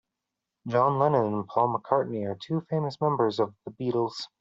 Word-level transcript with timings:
John 0.67 0.97
Lennon 0.97 1.31
and 1.31 1.47
Paul 1.47 1.77
McCartney 1.79 2.25
are 2.25 2.33
two 2.41 2.61
famous 2.71 2.99
members 2.99 3.39
of 3.39 3.53
the 3.67 3.71
Beatles. 3.71 4.15